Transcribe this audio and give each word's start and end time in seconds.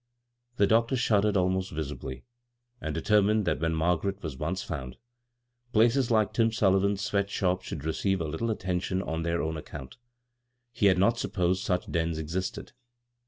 The 0.57 0.65
doctor 0.65 0.95
shuddered 0.95 1.35
abnost 1.37 1.69
vi«biy, 1.69 2.23
and 2.81 2.95
determined 2.95 3.45
that 3.45 3.59
when 3.59 3.75
Margaret 3.75 4.23
was 4.23 4.35
once 4.35 4.63
found, 4.63 4.97
places 5.73 6.09
like 6.09 6.33
Tim 6.33 6.51
Sullivan's 6.51 7.03
sweat 7.03 7.29
shop 7.29 7.61
should 7.61 7.85
receive 7.85 8.19
a 8.19 8.25
little 8.27 8.49
attention 8.49 9.03
on 9.03 9.21
their 9.21 9.43
own 9.43 9.57
account—he 9.57 10.87
had 10.87 10.97
not 10.97 11.19
supposed 11.19 11.63
such 11.63 11.91
dens 11.91 12.17
existed. 12.17 12.71